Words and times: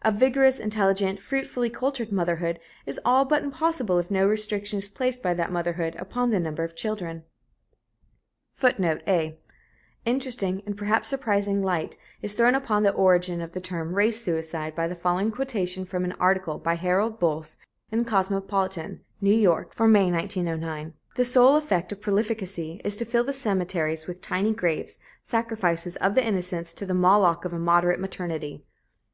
A 0.00 0.10
vigorous, 0.10 0.58
intelligent, 0.58 1.20
fruitfully 1.20 1.68
cultured 1.68 2.10
motherhood 2.10 2.58
is 2.86 2.98
all 3.04 3.26
but 3.26 3.42
impossible 3.42 3.98
if 3.98 4.10
no 4.10 4.26
restriction 4.26 4.78
is 4.78 4.88
placed 4.88 5.22
by 5.22 5.34
that 5.34 5.52
motherhood 5.52 5.94
upon 5.96 6.30
the 6.30 6.40
number 6.40 6.64
of 6.64 6.74
children. 6.74 7.24
[Footnote 8.54 9.02
A: 9.06 9.38
Interesting 10.06 10.62
and 10.64 10.78
perhaps 10.78 11.10
surprising 11.10 11.62
light 11.62 11.98
is 12.22 12.32
thrown 12.32 12.54
upon 12.54 12.84
the 12.84 12.92
origin 12.94 13.42
of 13.42 13.52
the 13.52 13.60
term 13.60 13.94
"race 13.94 14.18
suicide" 14.24 14.74
by 14.74 14.88
the 14.88 14.94
following 14.94 15.30
quotation 15.30 15.84
from 15.84 16.06
an 16.06 16.12
article 16.12 16.56
by 16.56 16.76
Harold 16.76 17.18
Bolce 17.18 17.58
in 17.90 17.98
the 17.98 18.04
Cosmopolitan 18.06 19.02
(New 19.20 19.34
York) 19.36 19.74
for 19.74 19.86
May, 19.86 20.10
1909: 20.10 20.94
"'The 21.16 21.24
sole 21.26 21.54
effect 21.54 21.92
of 21.92 22.00
prolificacy 22.00 22.80
is 22.82 22.96
to 22.96 23.04
fill 23.04 23.24
the 23.24 23.34
cemeteries 23.34 24.06
with 24.06 24.22
tiny 24.22 24.54
graves, 24.54 24.98
sacrifices 25.22 25.96
of 25.96 26.14
the 26.14 26.26
innocents 26.26 26.72
to 26.72 26.86
the 26.86 26.94
Moloch 26.94 27.44
of 27.44 27.52
immoderate 27.52 28.00
maternity.' 28.00 28.64